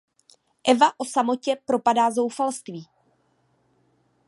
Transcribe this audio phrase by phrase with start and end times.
[0.67, 2.87] Eva o samotě propadá zoufalství.